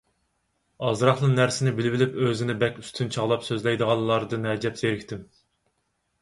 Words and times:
ئازراقلا 0.85 1.27
نەرسىنى 1.33 1.73
بىلىۋېلىپ 1.79 2.17
ئۆزىنى 2.21 2.55
بەك 2.63 2.79
ئۈستۈن 2.85 3.13
چاغلاپ 3.17 3.45
سۆزلەيدىغانلاردىن 3.51 4.49
ئەجەب 4.55 4.81
زېرىكتىم. 4.83 5.23